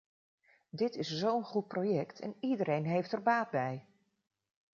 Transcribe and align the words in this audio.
Dit 0.69 0.95
is 0.95 1.17
zo'n 1.17 1.43
goed 1.43 1.67
project 1.67 2.19
en 2.19 2.35
iedereen 2.39 2.85
heeft 2.85 3.11
er 3.11 3.21
baat 3.23 3.49
bij. 3.49 3.85